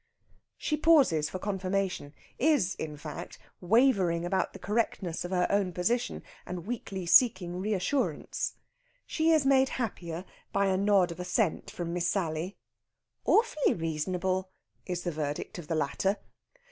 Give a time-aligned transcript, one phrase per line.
[0.57, 6.23] She pauses for confirmation is, in fact, wavering about the correctness of her own position,
[6.43, 8.55] and weakly seeking reassurance.
[9.05, 12.57] She is made happier by a nod of assent from Miss Sally.
[13.25, 14.49] "Awfully reasonable!"
[14.87, 16.17] is the verdict of the latter.